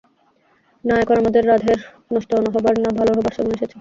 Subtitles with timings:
[0.83, 1.79] না, এখন আমাদের রাধের
[2.13, 3.69] নষ্ট হবার না ভালো হবার সময় এসেছে।